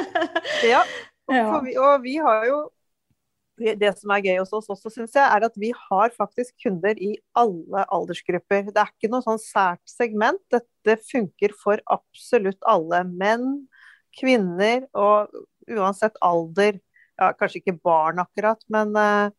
ja, 0.73 0.83
og, 1.31 1.63
vi, 1.63 1.77
og 1.79 2.03
vi 2.03 2.17
har 2.19 2.43
jo 2.49 2.59
det 3.59 3.91
som 3.99 4.11
er 4.13 4.23
gøy 4.23 4.37
hos 4.39 4.53
oss 4.55 4.69
også, 4.71 4.91
syns 4.93 5.15
jeg, 5.15 5.23
er 5.23 5.45
at 5.47 5.55
vi 5.59 5.71
har 5.75 6.13
faktisk 6.15 6.55
kunder 6.63 6.99
i 6.99 7.13
alle 7.37 7.83
aldersgrupper. 7.91 8.69
Det 8.71 8.83
er 8.83 8.91
ikke 8.91 9.11
noe 9.11 9.25
sånn 9.25 9.41
sært 9.41 9.83
segment. 9.89 10.41
Dette 10.51 10.95
funker 11.09 11.55
for 11.59 11.83
absolutt 11.91 12.59
alle. 12.67 13.03
Menn, 13.07 13.65
kvinner 14.19 14.87
og 14.97 15.33
uansett 15.69 16.15
alder. 16.25 16.79
Ja, 17.19 17.33
kanskje 17.35 17.59
ikke 17.59 17.79
barn 17.83 18.21
akkurat, 18.23 18.61
men, 18.71 18.95
eh, 18.95 19.31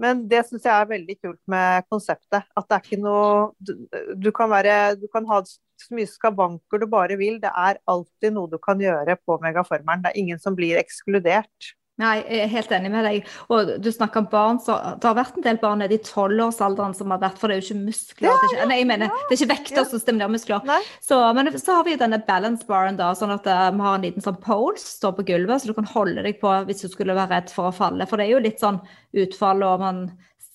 men 0.00 0.24
det 0.28 0.42
syns 0.46 0.66
jeg 0.66 0.74
er 0.74 0.90
veldig 0.90 1.16
kult 1.24 1.40
med 1.50 1.86
konseptet. 1.92 2.44
At 2.56 2.68
det 2.68 2.76
er 2.76 2.84
ikke 2.84 3.00
noe 3.00 3.30
Du, 3.56 3.72
du 4.20 4.30
kan, 4.34 4.50
være, 4.52 4.96
du 5.00 5.06
kan 5.12 5.26
ha 5.30 5.40
så 5.46 5.96
mye 5.96 6.08
skavanker 6.08 6.82
du 6.82 6.86
bare 6.90 7.16
vil. 7.20 7.40
Det 7.42 7.52
er 7.52 7.80
alltid 7.88 8.36
noe 8.36 8.50
du 8.52 8.58
kan 8.62 8.80
gjøre 8.80 9.16
på 9.24 9.38
megaformeren. 9.42 10.04
Det 10.04 10.12
er 10.12 10.22
ingen 10.22 10.42
som 10.42 10.56
blir 10.58 10.80
ekskludert. 10.80 11.72
Nei, 11.96 12.16
jeg 12.28 12.42
er 12.44 12.50
helt 12.52 12.72
enig 12.76 12.90
med 12.92 13.06
deg. 13.08 13.28
Og 13.52 13.70
du 13.80 13.88
snakker 13.92 14.20
om 14.20 14.28
barn, 14.28 14.58
så 14.60 14.74
det 15.00 15.08
har 15.08 15.16
vært 15.16 15.38
en 15.38 15.46
del 15.46 15.60
barn 15.62 15.80
nede 15.80 15.96
i 15.96 16.02
tolvårsalderen 16.04 16.92
som 16.96 17.14
har 17.14 17.22
vært 17.22 17.40
For 17.40 17.48
det 17.48 17.56
er 17.56 17.62
jo 17.62 17.66
ikke 17.70 17.86
muskler. 17.86 18.28
Ja, 18.28 18.34
det, 18.36 18.50
er 18.50 18.52
ikke, 18.52 18.68
nei, 18.68 18.78
jeg 18.82 18.88
mener, 18.90 19.08
ja, 19.08 19.22
det 19.22 19.32
er 19.32 19.40
ikke 19.40 19.54
vekter 19.54 19.80
ja. 19.80 19.86
som 19.88 20.02
stimulerer 20.02 20.34
muskler. 20.34 20.74
Så, 21.04 21.20
men 21.38 21.50
så 21.56 21.78
har 21.78 21.86
vi 21.86 21.94
jo 21.94 22.02
denne 22.04 22.20
balance 22.28 22.68
baren, 22.68 23.00
da, 23.00 23.14
sånn 23.16 23.32
at 23.32 23.48
uh, 23.48 23.70
vi 23.72 23.86
har 23.86 23.96
en 23.96 24.04
liten 24.04 24.26
sånn 24.26 24.36
pole 24.44 24.76
som 24.76 24.92
står 24.92 25.16
på 25.16 25.26
gulvet, 25.32 25.62
så 25.62 25.72
du 25.72 25.78
kan 25.78 25.88
holde 25.94 26.26
deg 26.26 26.36
på 26.42 26.52
hvis 26.68 26.84
du 26.84 26.90
skulle 26.92 27.16
være 27.16 27.32
redd 27.32 27.56
for 27.56 27.70
å 27.70 27.76
falle. 27.76 28.08
For 28.10 28.20
det 28.20 28.28
er 28.28 28.36
jo 28.36 28.44
litt 28.44 28.60
sånn 28.60 28.82
utfall, 29.16 29.64
og 29.64 29.84
man 29.86 30.04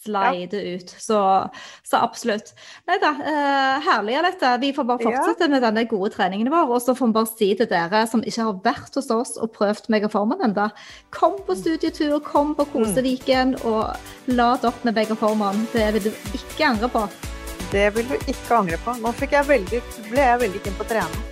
slide 0.05 0.58
ja. 0.58 0.75
ut. 0.75 0.96
Så, 1.00 1.50
så, 1.84 1.98
absolutt. 1.98 2.53
Nei 2.89 2.98
da, 3.01 3.12
eh, 3.31 3.81
herlig 3.86 4.17
dette. 4.27 4.53
Vi 4.62 4.72
får 4.75 4.88
bare 4.89 5.03
fortsette 5.03 5.48
ja. 5.48 5.53
med 5.53 5.65
denne 5.65 5.86
gode 5.89 6.12
treningen 6.15 6.51
vår. 6.51 6.70
Og 6.75 6.81
så 6.84 6.96
får 6.98 7.12
vi 7.12 7.17
bare 7.20 7.31
si 7.31 7.50
til 7.58 7.70
dere 7.72 8.03
som 8.10 8.24
ikke 8.25 8.48
har 8.48 8.62
vært 8.65 9.00
hos 9.00 9.12
oss 9.13 9.36
og 9.41 9.53
prøvd 9.58 9.89
Megaformen 9.91 10.41
ennå, 10.46 10.70
kom 11.13 11.38
på 11.46 11.58
studietur, 11.58 12.20
kom 12.25 12.55
på 12.58 12.67
Koseviken 12.74 13.55
mm. 13.58 13.65
og 13.67 14.31
lad 14.31 14.65
opp 14.67 14.86
med 14.88 14.98
Megaformen. 14.98 15.67
Det 15.75 15.91
vil 15.98 16.10
du 16.10 16.13
ikke 16.38 16.72
angre 16.72 16.91
på. 16.91 17.05
Det 17.72 17.89
vil 17.96 18.08
du 18.10 18.17
ikke 18.25 18.58
angre 18.58 18.79
på. 18.84 18.98
Nå 19.00 19.13
jeg 19.22 19.48
veldig, 19.48 19.84
ble 20.10 20.25
jeg 20.31 20.41
veldig 20.48 20.65
keen 20.65 20.79
på 20.79 20.88
å 20.88 20.91
trene. 20.96 21.31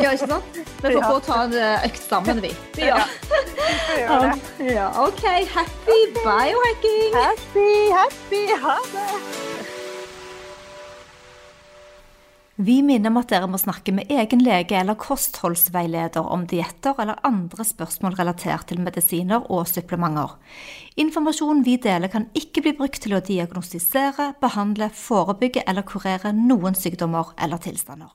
Ja, 0.00 0.12
ikke 0.12 0.26
sant? 0.26 0.60
Vi 0.82 0.92
får 0.94 1.06
få 1.06 1.18
ta 1.24 1.42
en 1.46 1.56
eh, 1.56 1.86
økt 1.88 2.02
sammen, 2.04 2.42
vi. 2.44 2.52
Ja. 2.80 3.02
ja. 3.98 4.20
ja. 4.64 4.88
OK. 5.06 5.24
Happy 5.54 6.00
biohacking! 6.20 7.16
Happy, 7.16 7.70
happy. 7.94 8.44
Ha 8.64 8.78
det. 8.92 9.70
Vi 12.60 12.82
minner 12.84 13.08
om 13.08 13.16
at 13.16 13.30
dere 13.32 13.46
må 13.48 13.56
snakke 13.56 13.92
med 13.96 14.10
egen 14.12 14.42
lege 14.44 14.76
eller 14.76 14.98
kostholdsveileder 15.00 16.26
om 16.28 16.42
dietter 16.50 16.98
eller 17.00 17.22
andre 17.24 17.64
spørsmål 17.64 18.18
relatert 18.18 18.66
til 18.68 18.82
medisiner 18.84 19.46
og 19.48 19.64
supplementer. 19.70 20.34
Informasjonen 21.00 21.64
vi 21.64 21.78
deler 21.80 22.12
kan 22.12 22.28
ikke 22.36 22.66
bli 22.66 22.74
brukt 22.76 23.00
til 23.00 23.16
å 23.16 23.22
diagnostisere, 23.24 24.34
behandle, 24.44 24.90
forebygge 24.92 25.64
eller 25.64 25.88
kurere 25.88 26.34
noen 26.36 26.76
sykdommer 26.76 27.32
eller 27.40 27.64
tilstander. 27.64 28.12